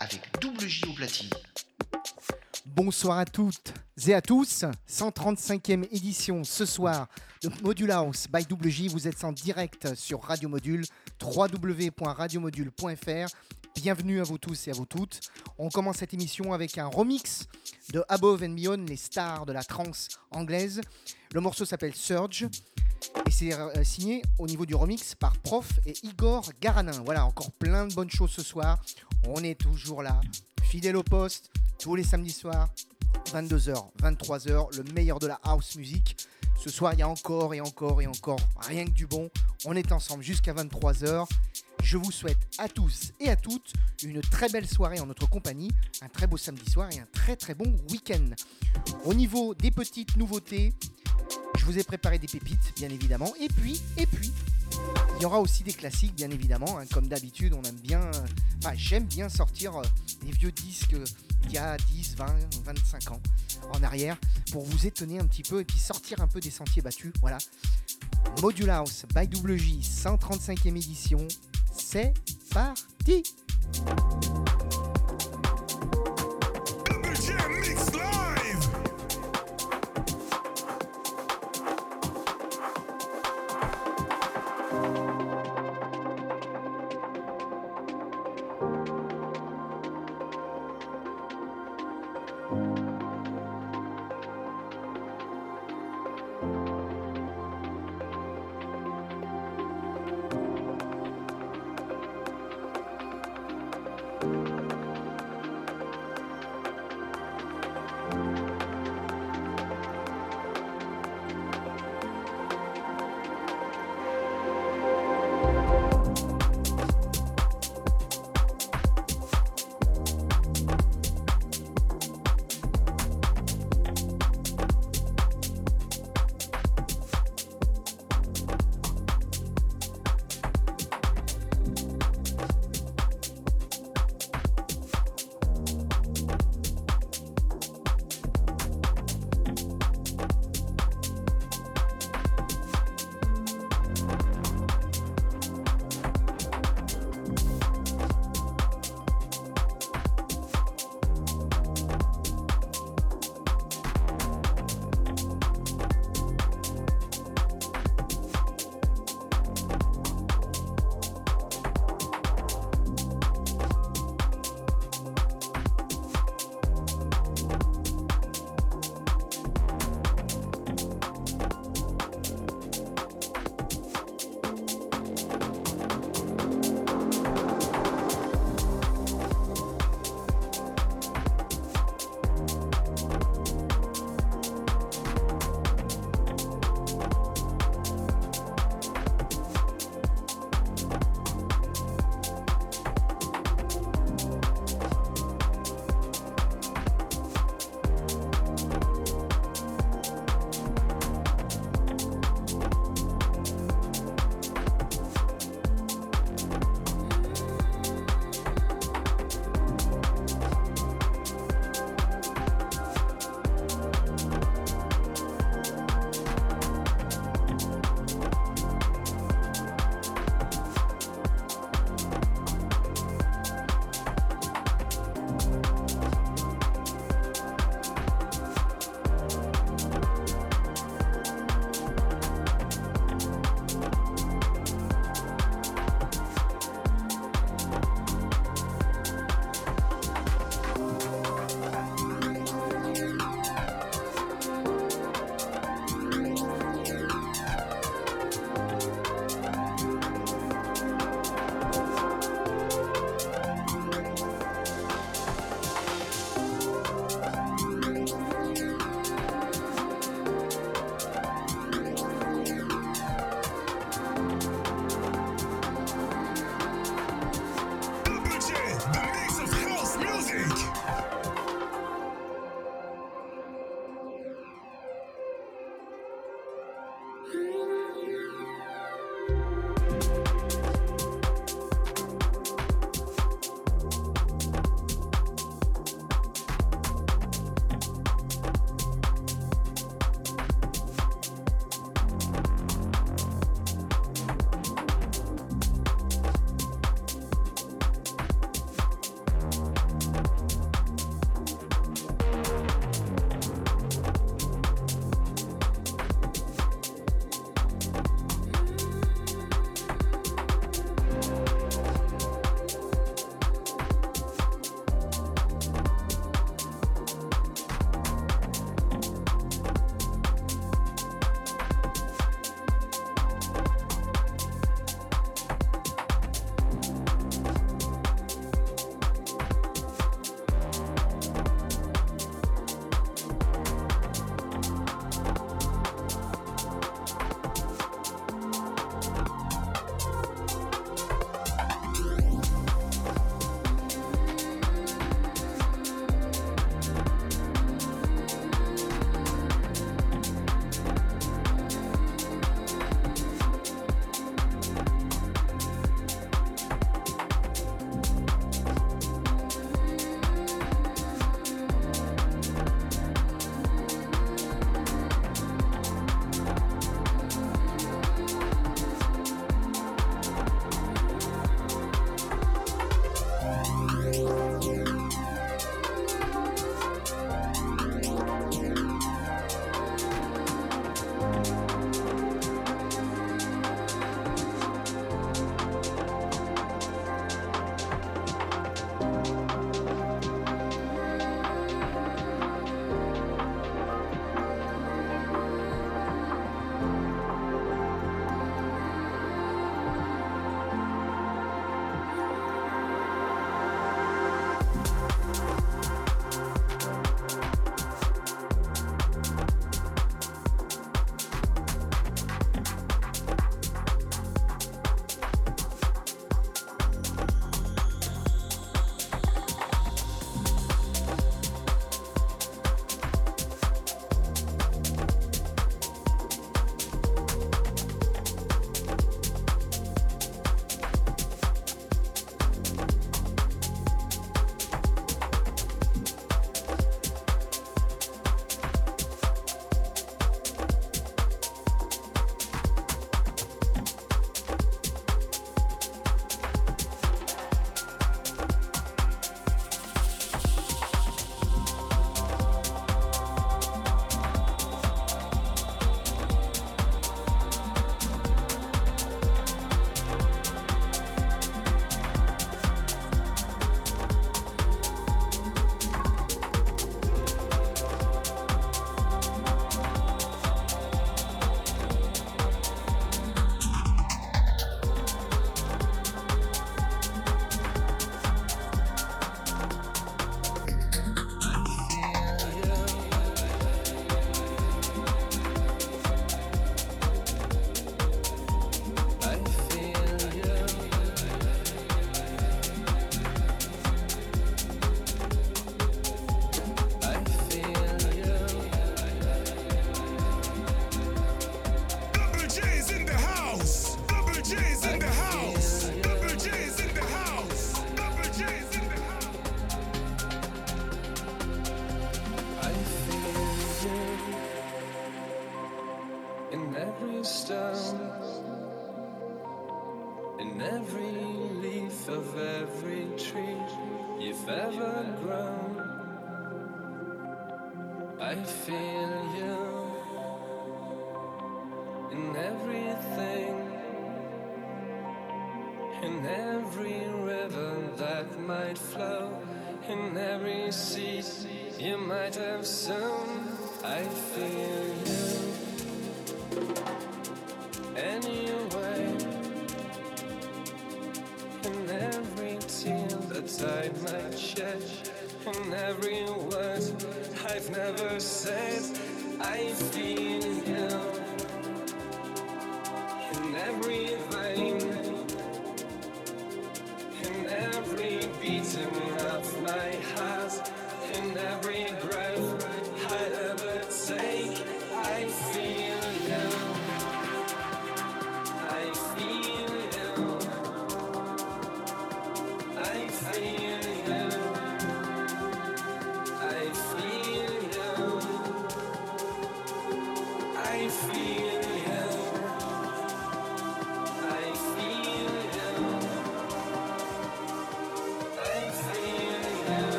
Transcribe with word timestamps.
Avec 0.00 0.20
double 0.40 0.66
J 0.66 0.84
au 0.88 0.92
platine. 0.94 1.30
Bonsoir 2.66 3.18
à 3.18 3.24
toutes 3.24 3.72
et 4.08 4.14
à 4.14 4.20
tous, 4.20 4.64
135e 4.90 5.86
édition 5.92 6.42
ce 6.42 6.66
soir 6.66 7.06
de 7.40 7.48
Module 7.62 7.92
House 7.92 8.26
by 8.32 8.44
WJ. 8.50 8.88
Vous 8.88 9.06
êtes 9.06 9.22
en 9.22 9.30
direct 9.30 9.94
sur 9.94 10.22
Radio 10.22 10.48
Module, 10.48 10.84
www.radiomodule.fr. 11.22 13.28
Bienvenue 13.76 14.20
à 14.20 14.24
vous 14.24 14.38
tous 14.38 14.66
et 14.66 14.72
à 14.72 14.74
vous 14.74 14.86
toutes. 14.86 15.20
On 15.56 15.68
commence 15.68 15.98
cette 15.98 16.14
émission 16.14 16.52
avec 16.52 16.76
un 16.78 16.88
remix 16.88 17.46
de 17.92 18.02
Above 18.08 18.42
and 18.42 18.54
Beyond, 18.54 18.86
les 18.88 18.96
stars 18.96 19.46
de 19.46 19.52
la 19.52 19.62
trance 19.62 20.08
anglaise. 20.32 20.80
Le 21.32 21.40
morceau 21.40 21.64
s'appelle 21.64 21.94
Surge 21.94 22.48
et 23.26 23.30
c'est 23.30 23.52
euh, 23.52 23.84
signé 23.84 24.22
au 24.38 24.46
niveau 24.46 24.66
du 24.66 24.74
remix 24.74 25.14
par 25.14 25.36
Prof 25.38 25.68
et 25.86 25.94
Igor 26.02 26.50
Garanin. 26.60 27.02
Voilà, 27.04 27.24
encore 27.24 27.52
plein 27.52 27.86
de 27.86 27.94
bonnes 27.94 28.10
choses 28.10 28.32
ce 28.32 28.42
soir. 28.42 28.80
On 29.28 29.42
est 29.44 29.58
toujours 29.58 30.02
là, 30.02 30.20
fidèle 30.62 30.96
au 30.96 31.02
poste, 31.02 31.50
tous 31.78 31.94
les 31.94 32.02
samedis 32.02 32.32
soirs, 32.32 32.68
22h, 33.32 33.74
23h, 34.02 34.76
le 34.76 34.92
meilleur 34.92 35.18
de 35.18 35.26
la 35.26 35.38
house 35.44 35.76
music. 35.76 36.16
Ce 36.58 36.70
soir, 36.70 36.92
il 36.94 37.00
y 37.00 37.02
a 37.02 37.08
encore 37.08 37.54
et 37.54 37.60
encore 37.60 38.02
et 38.02 38.06
encore 38.06 38.40
rien 38.60 38.84
que 38.84 38.90
du 38.90 39.06
bon. 39.06 39.30
On 39.64 39.74
est 39.74 39.92
ensemble 39.92 40.22
jusqu'à 40.22 40.52
23h. 40.52 41.26
Je 41.82 41.96
vous 41.96 42.12
souhaite 42.12 42.38
à 42.58 42.68
tous 42.68 43.12
et 43.20 43.28
à 43.28 43.36
toutes 43.36 43.72
une 44.04 44.20
très 44.20 44.48
belle 44.48 44.68
soirée 44.68 45.00
en 45.00 45.06
notre 45.06 45.28
compagnie, 45.28 45.70
un 46.00 46.08
très 46.08 46.26
beau 46.26 46.36
samedi 46.36 46.70
soir 46.70 46.88
et 46.92 47.00
un 47.00 47.06
très 47.12 47.36
très 47.36 47.54
bon 47.54 47.76
week-end. 47.90 48.28
Au 49.04 49.14
niveau 49.14 49.54
des 49.54 49.70
petites 49.70 50.16
nouveautés, 50.16 50.72
je 51.58 51.64
vous 51.64 51.78
ai 51.78 51.84
préparé 51.84 52.18
des 52.18 52.28
pépites, 52.28 52.72
bien 52.76 52.88
évidemment. 52.88 53.32
Et 53.40 53.48
puis, 53.48 53.80
et 53.96 54.06
puis, 54.06 54.32
il 55.18 55.22
y 55.22 55.26
aura 55.26 55.40
aussi 55.40 55.62
des 55.62 55.72
classiques, 55.72 56.14
bien 56.16 56.30
évidemment. 56.30 56.78
hein. 56.78 56.84
Comme 56.92 57.06
d'habitude, 57.06 57.54
on 57.54 57.62
aime 57.62 57.76
bien, 57.76 58.00
euh, 58.00 58.70
j'aime 58.74 59.04
bien 59.04 59.28
sortir 59.28 59.76
euh, 59.76 59.82
des 60.24 60.32
vieux 60.32 60.50
disques 60.52 60.94
euh, 60.94 61.04
d'il 61.42 61.52
y 61.52 61.58
a 61.58 61.76
10, 61.76 62.16
20, 62.16 62.26
25 62.64 63.10
ans 63.12 63.20
en 63.72 63.82
arrière 63.82 64.16
pour 64.50 64.64
vous 64.64 64.86
étonner 64.86 65.18
un 65.18 65.26
petit 65.26 65.42
peu 65.42 65.60
et 65.60 65.64
puis 65.64 65.78
sortir 65.78 66.20
un 66.20 66.26
peu 66.26 66.40
des 66.40 66.50
sentiers 66.50 66.82
battus. 66.82 67.12
Voilà. 67.20 67.38
Module 68.40 68.70
House 68.70 69.04
by 69.14 69.26
WJ, 69.26 69.80
135e 69.84 70.68
édition. 70.76 71.26
C'est 71.76 72.14
parti! 72.52 73.22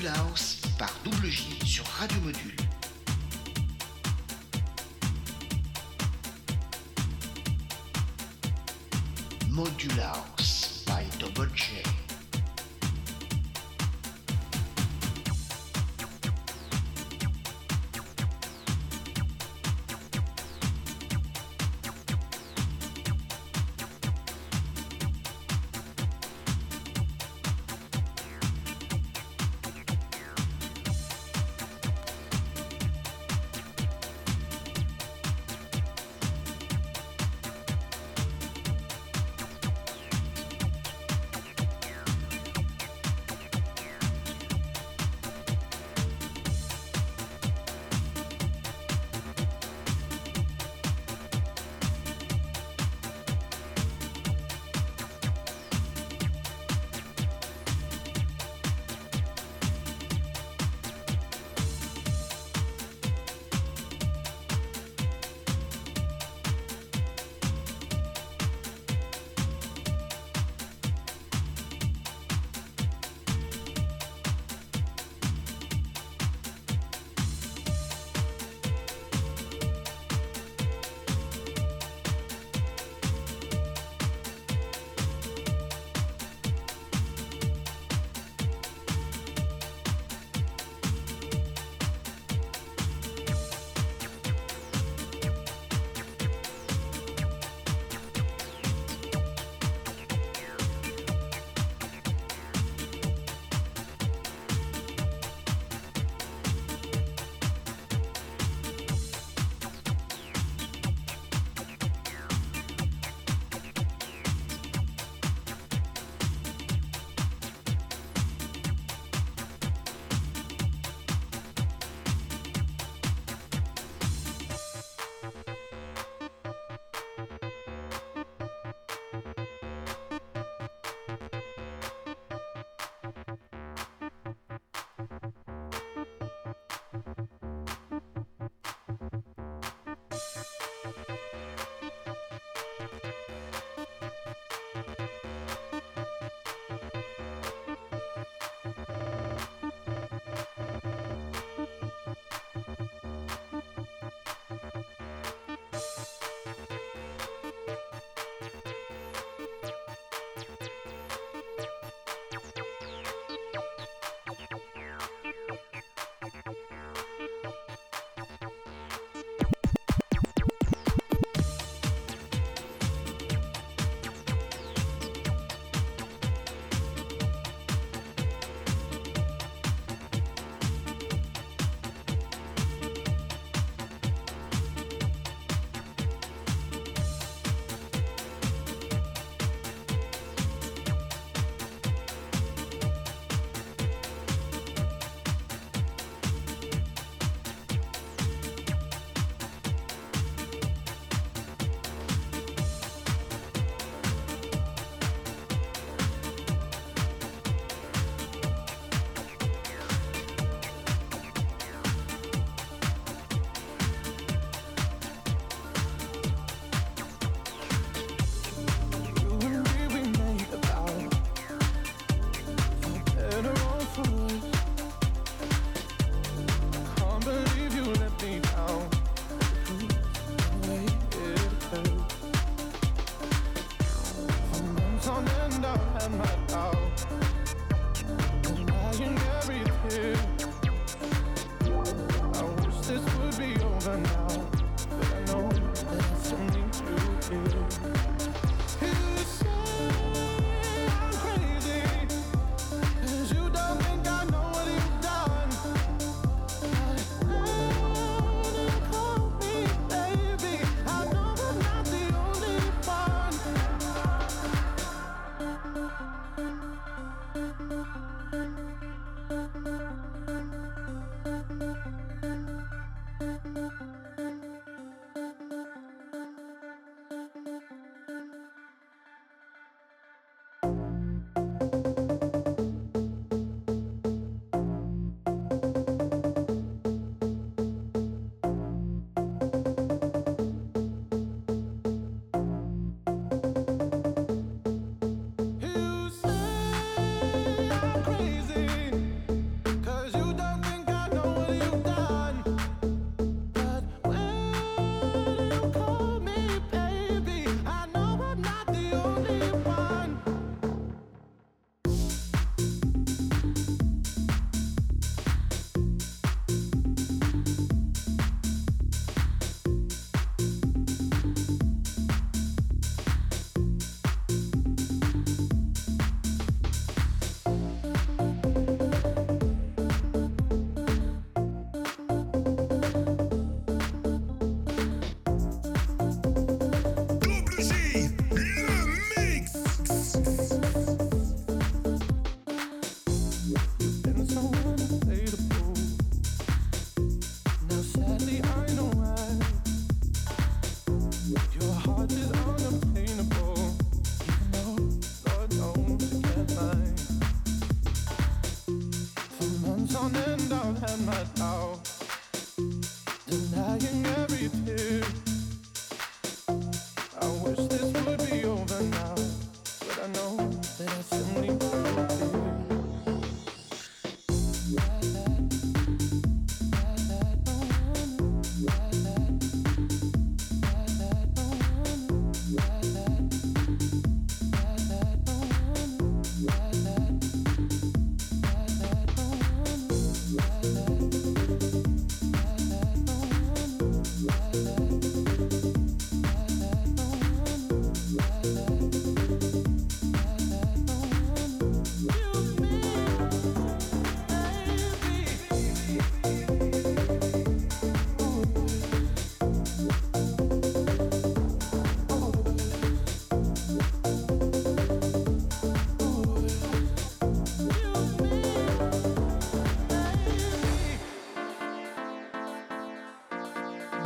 Module 0.00 0.12
House 0.16 0.56
par 0.78 0.90
Double 1.04 1.26
J 1.26 1.58
sur 1.66 1.84
Radio 1.84 2.18
Module. 2.20 2.56
Module 9.50 10.00
House 10.00 10.29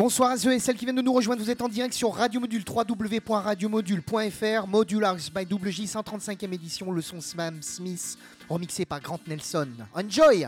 Bonsoir 0.05 0.33
à 0.33 0.37
ceux 0.37 0.53
et 0.53 0.59
celles 0.59 0.77
qui 0.77 0.85
viennent 0.85 0.97
de 0.97 1.01
nous 1.01 1.15
rejoindre. 1.15 1.43
Vous 1.43 1.49
êtes 1.49 1.63
en 1.63 1.69
direct 1.71 1.95
sur 1.95 2.13
Radio 2.13 2.39
Module, 2.39 2.63
www.radiomodule.fr. 2.69 4.67
Modulars 4.67 5.31
by 5.35 5.47
WJ, 5.51 5.87
135e 5.87 6.53
édition, 6.53 6.93
le 6.93 7.01
son 7.01 7.23
Sam 7.23 7.63
Smith, 7.63 8.19
remixé 8.47 8.85
par 8.85 9.01
Grant 9.01 9.21
Nelson. 9.27 9.67
Enjoy! 9.95 10.47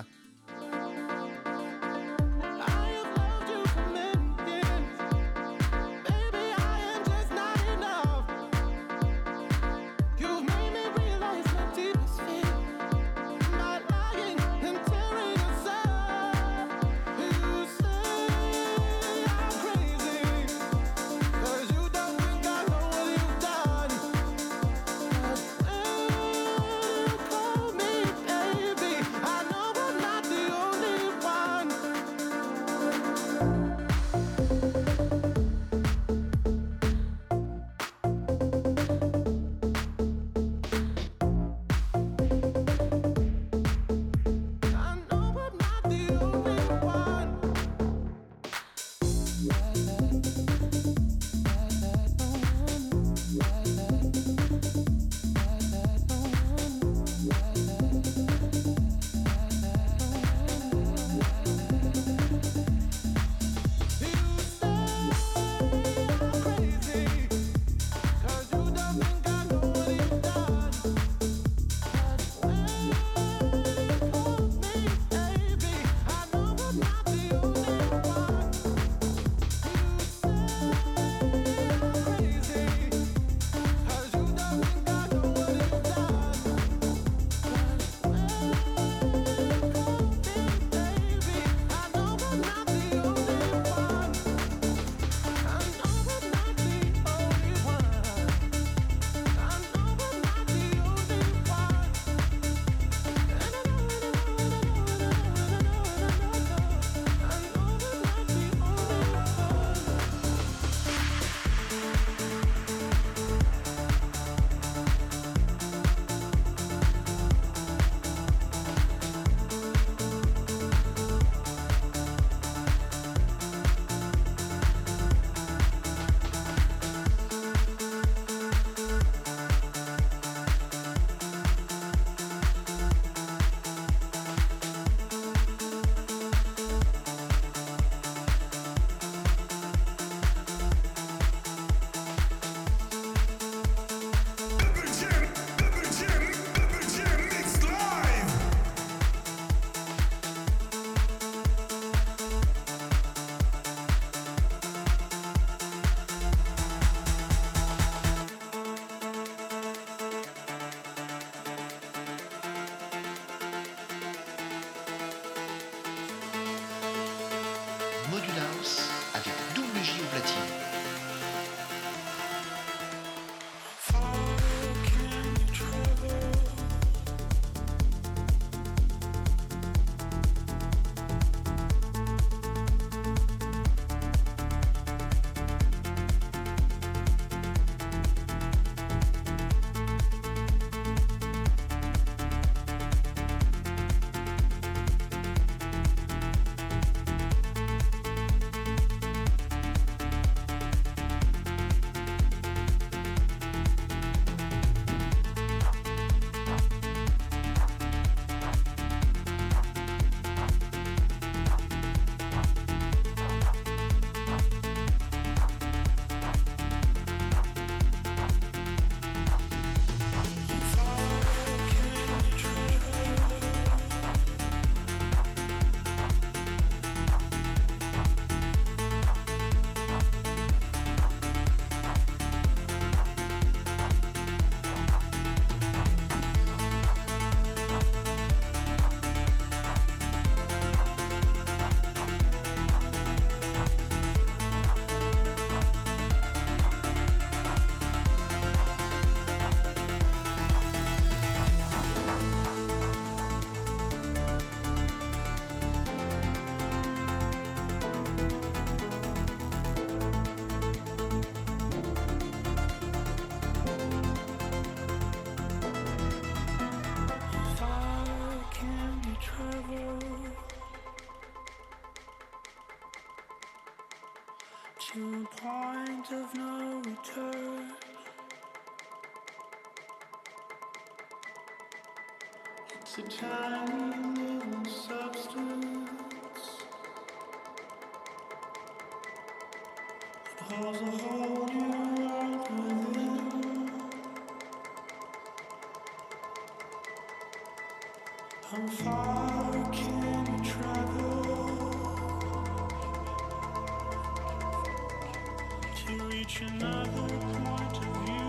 Reach 306.26 306.40
another 306.40 307.08
point 307.08 307.76
of 307.76 308.06
view? 308.06 308.25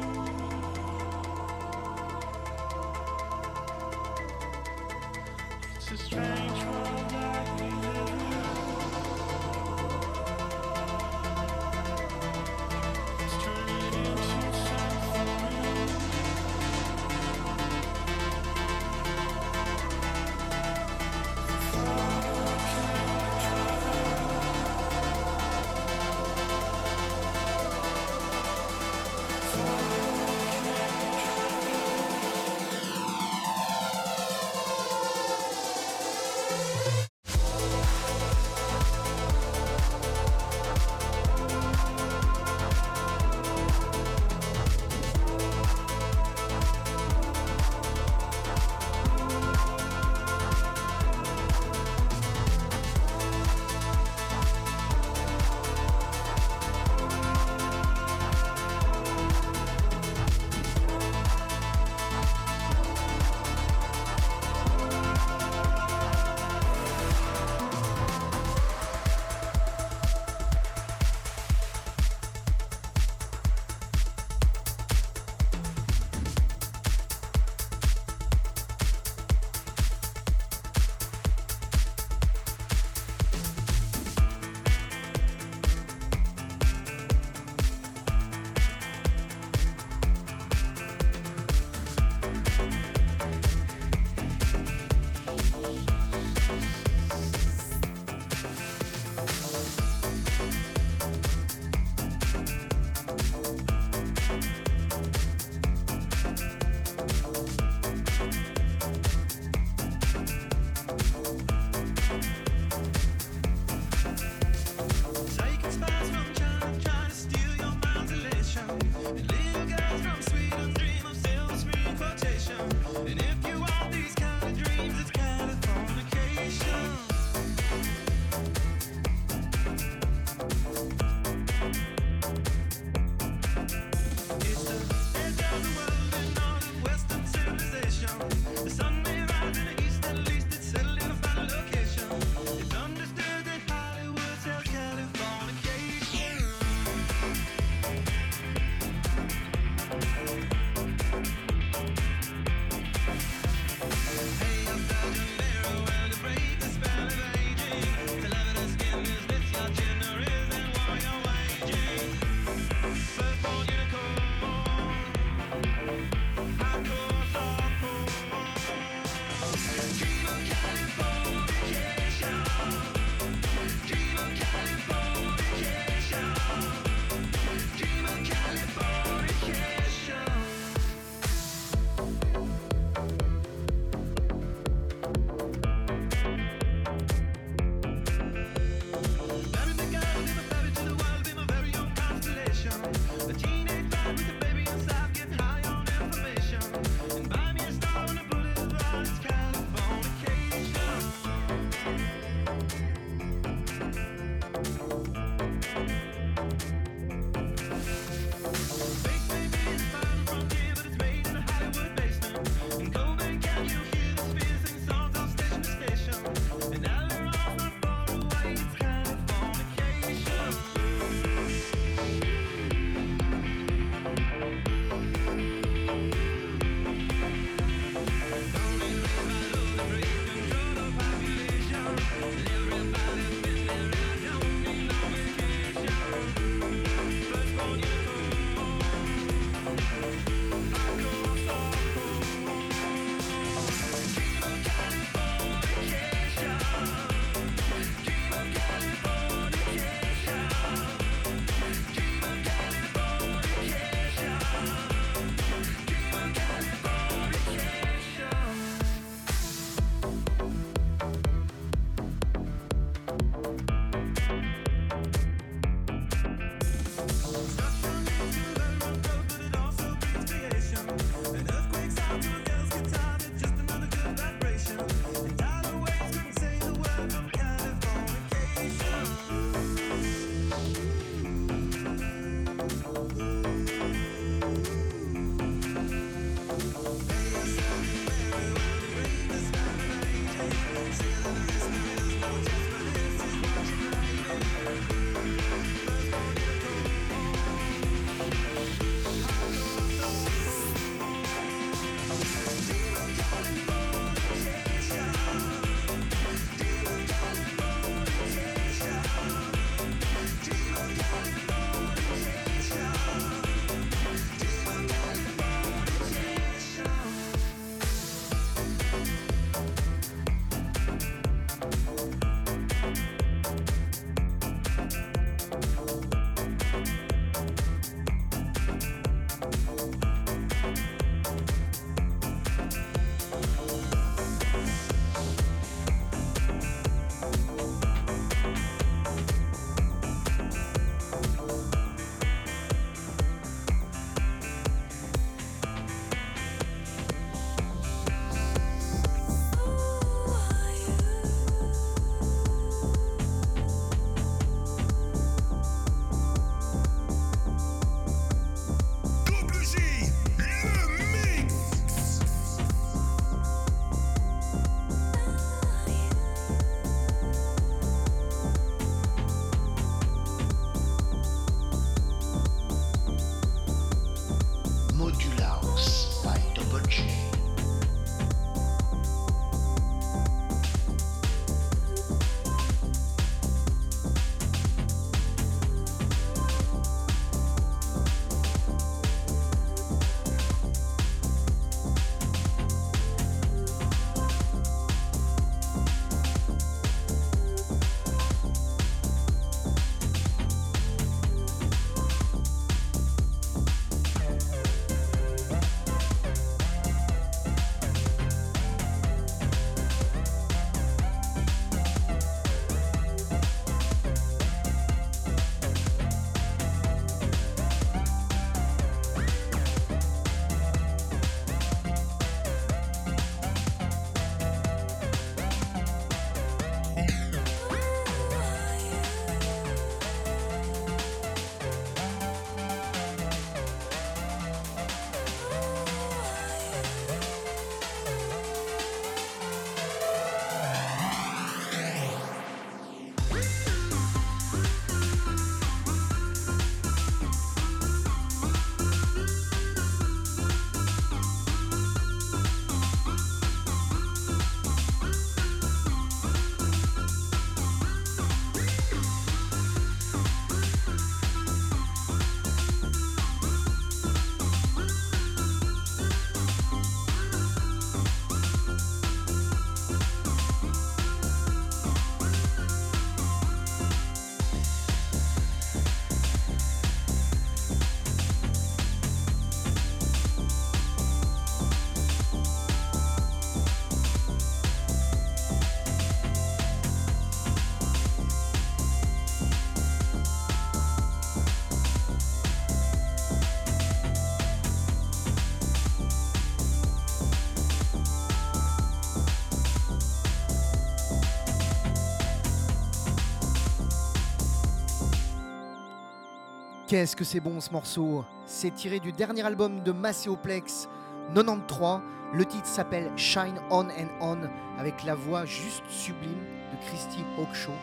Qu'est-ce 506.88 507.18
que 507.18 507.26
c'est 507.26 507.42
bon 507.42 507.60
ce 507.60 507.70
morceau? 507.72 508.24
C'est 508.46 508.74
tiré 508.74 509.02
du 509.02 509.12
dernier 509.12 509.46
album 509.46 509.84
de 509.84 509.92
Macéoplex 509.92 510.88
93. 511.36 512.00
Le 512.34 512.46
titre 512.46 512.66
s'appelle 512.66 513.12
Shine 513.18 513.60
On 513.70 513.90
and 513.90 514.08
On 514.22 514.38
avec 514.80 515.04
la 515.04 515.14
voix 515.14 515.44
juste 515.44 515.84
sublime 515.90 516.46
de 516.72 516.86
Christy 516.86 517.26
Hawkshaw. 517.38 517.74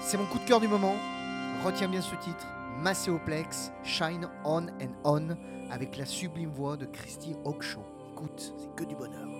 C'est 0.00 0.16
mon 0.16 0.24
coup 0.24 0.38
de 0.38 0.46
cœur 0.46 0.60
du 0.60 0.68
moment. 0.68 0.94
Retiens 1.62 1.88
bien 1.88 2.00
ce 2.00 2.14
titre. 2.14 2.46
Macéoplex 2.80 3.70
Shine 3.84 4.30
On 4.42 4.68
and 4.68 4.94
On 5.04 5.36
avec 5.70 5.98
la 5.98 6.06
sublime 6.06 6.48
voix 6.48 6.78
de 6.78 6.86
Christy 6.86 7.36
Hawkshaw. 7.44 7.84
Écoute, 8.12 8.54
c'est 8.58 8.74
que 8.76 8.84
du 8.84 8.96
bonheur. 8.96 9.35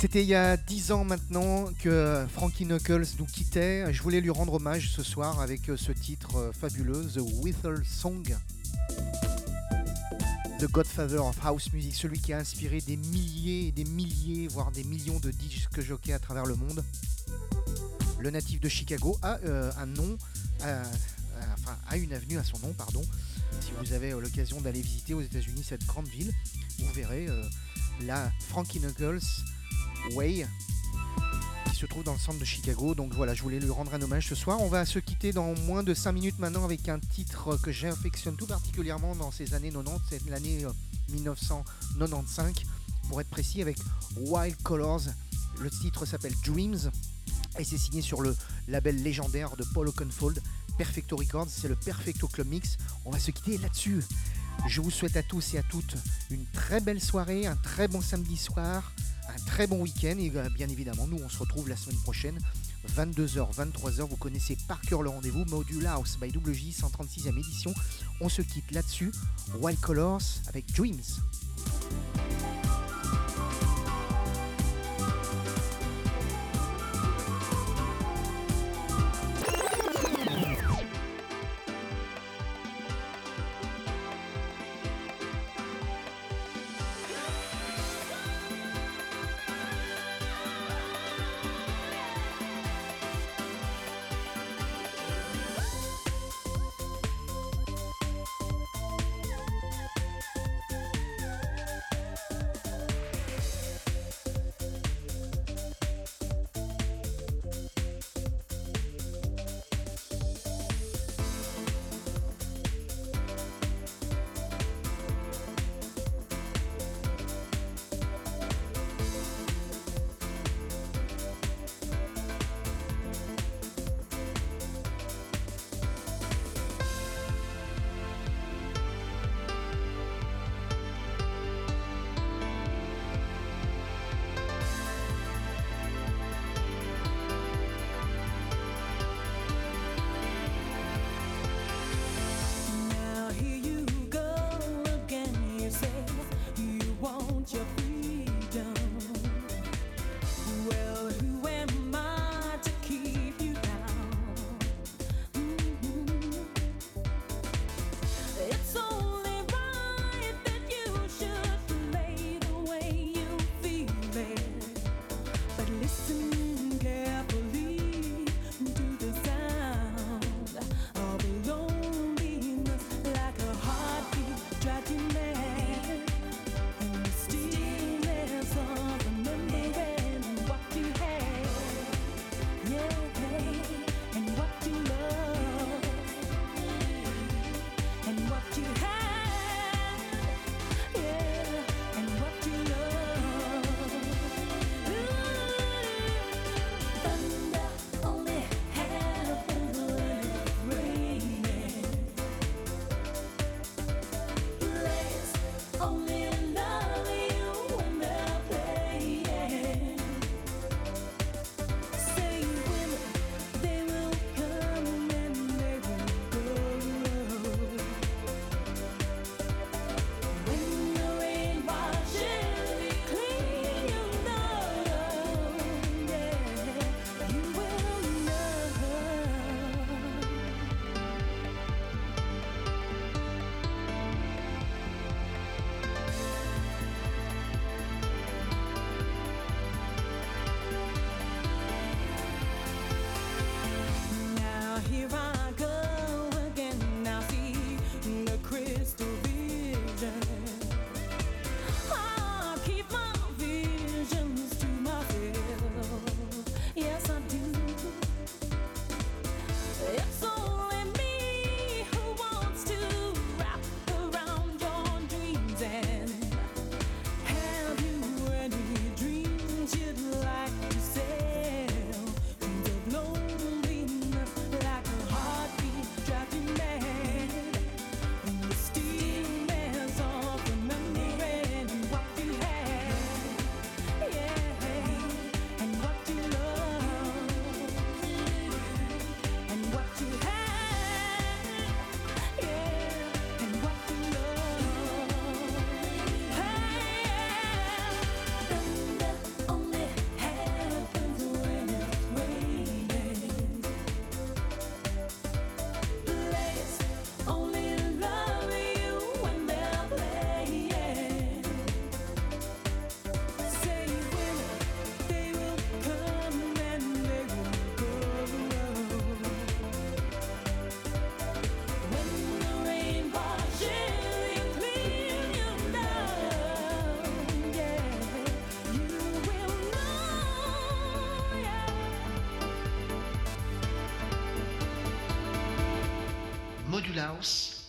C'était 0.00 0.22
il 0.22 0.28
y 0.28 0.34
a 0.34 0.56
10 0.56 0.92
ans 0.92 1.04
maintenant 1.04 1.66
que 1.78 2.24
Frankie 2.32 2.64
Knuckles 2.64 3.04
nous 3.18 3.26
quittait. 3.26 3.92
Je 3.92 4.02
voulais 4.02 4.22
lui 4.22 4.30
rendre 4.30 4.54
hommage 4.54 4.90
ce 4.92 5.02
soir 5.02 5.40
avec 5.40 5.68
euh, 5.68 5.76
ce 5.76 5.92
titre 5.92 6.36
euh, 6.36 6.52
fabuleux, 6.52 7.04
The 7.04 7.20
Whistle 7.20 7.82
Song. 7.84 8.34
The 10.58 10.70
Godfather 10.70 11.22
of 11.22 11.36
House 11.44 11.70
Music, 11.74 11.94
celui 11.94 12.18
qui 12.18 12.32
a 12.32 12.38
inspiré 12.38 12.80
des 12.80 12.96
milliers 12.96 13.66
et 13.66 13.72
des 13.72 13.84
milliers, 13.84 14.48
voire 14.48 14.70
des 14.70 14.84
millions 14.84 15.20
de 15.20 15.30
disques 15.30 15.82
jockeys 15.82 16.14
à 16.14 16.18
travers 16.18 16.46
le 16.46 16.54
monde. 16.54 16.82
Le 18.20 18.30
natif 18.30 18.58
de 18.58 18.70
Chicago 18.70 19.18
a 19.20 19.36
euh, 19.44 19.70
un 19.76 19.86
nom, 19.86 20.16
enfin 20.60 21.76
a 21.90 21.98
une 21.98 22.14
avenue 22.14 22.38
à 22.38 22.42
son 22.42 22.58
nom, 22.60 22.72
pardon. 22.72 23.02
si 23.60 23.72
vous 23.78 23.92
avez 23.92 24.12
l'occasion 24.12 24.62
d'aller 24.62 24.80
visiter 24.80 25.12
aux 25.12 25.20
États-Unis 25.20 25.62
cette 25.62 25.84
grande 25.84 26.08
ville, 26.08 26.32
vous 26.78 26.90
verrez 26.94 27.26
la 28.06 28.32
Frankie 28.48 28.80
Knuckles 28.80 29.20
Way 30.12 30.46
qui 31.70 31.76
se 31.76 31.86
trouve 31.86 32.04
dans 32.04 32.12
le 32.12 32.18
centre 32.18 32.38
de 32.38 32.44
Chicago. 32.44 32.94
Donc 32.94 33.12
voilà, 33.14 33.34
je 33.34 33.42
voulais 33.42 33.60
lui 33.60 33.70
rendre 33.70 33.94
un 33.94 34.02
hommage 34.02 34.28
ce 34.28 34.34
soir. 34.34 34.60
On 34.60 34.68
va 34.68 34.84
se 34.84 34.98
quitter 34.98 35.32
dans 35.32 35.54
moins 35.66 35.82
de 35.82 35.94
5 35.94 36.12
minutes 36.12 36.38
maintenant 36.38 36.64
avec 36.64 36.88
un 36.88 36.98
titre 36.98 37.56
que 37.56 37.72
j'affectionne 37.72 38.36
tout 38.36 38.46
particulièrement 38.46 39.14
dans 39.14 39.30
ces 39.30 39.54
années 39.54 39.70
90, 39.70 40.00
c'est 40.08 40.28
l'année 40.28 40.64
euh, 40.64 40.72
1995 41.12 42.52
pour 43.08 43.20
être 43.20 43.30
précis 43.30 43.62
avec 43.62 43.78
Wild 44.16 44.56
Colors. 44.62 45.02
Le 45.60 45.70
titre 45.70 46.06
s'appelle 46.06 46.34
Dreams 46.44 46.90
et 47.58 47.64
c'est 47.64 47.78
signé 47.78 48.02
sur 48.02 48.22
le 48.22 48.36
label 48.68 49.02
légendaire 49.02 49.56
de 49.56 49.64
Paul 49.74 49.88
Oakenfold, 49.88 50.40
Perfecto 50.78 51.16
Records, 51.16 51.48
c'est 51.48 51.68
le 51.68 51.76
Perfecto 51.76 52.28
Club 52.28 52.48
Mix. 52.48 52.78
On 53.04 53.10
va 53.10 53.18
se 53.18 53.30
quitter 53.30 53.58
là-dessus. 53.58 54.02
Je 54.66 54.80
vous 54.80 54.90
souhaite 54.90 55.16
à 55.16 55.22
tous 55.22 55.54
et 55.54 55.58
à 55.58 55.62
toutes 55.62 55.96
une 56.30 56.44
très 56.52 56.80
belle 56.80 57.00
soirée, 57.00 57.46
un 57.46 57.56
très 57.56 57.88
bon 57.88 58.00
samedi 58.00 58.36
soir, 58.36 58.92
un 59.30 59.44
très 59.46 59.66
bon 59.66 59.80
week-end 59.80 60.16
et 60.18 60.32
euh, 60.34 60.48
bien 60.50 60.68
évidemment 60.68 61.06
nous 61.06 61.18
on 61.24 61.28
se 61.28 61.38
retrouve 61.38 61.68
la 61.68 61.76
semaine 61.76 61.98
prochaine 62.02 62.38
22h, 62.96 63.54
23h, 63.54 64.08
vous 64.08 64.16
connaissez 64.16 64.56
par 64.66 64.80
cœur 64.80 65.02
le 65.02 65.10
rendez-vous 65.10 65.44
Module 65.46 65.86
House 65.86 66.18
by 66.20 66.28
WJ 66.28 66.72
136e 66.72 67.38
édition. 67.38 67.74
On 68.20 68.28
se 68.28 68.42
quitte 68.42 68.70
là-dessus, 68.72 69.12
Wild 69.60 69.78
Colors 69.80 70.22
avec 70.48 70.72
Dreams. 70.72 71.02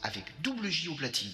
Avec 0.04 0.24
double 0.42 0.70
J 0.70 0.88
au 0.90 0.96
platine. 0.96 1.32